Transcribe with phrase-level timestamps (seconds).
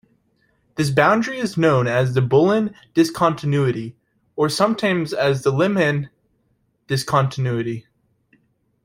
[0.77, 3.95] This boundary is known as the Bullen discontinuity,
[4.35, 6.09] or sometimes as the Lehmann
[6.87, 7.85] discontinuity.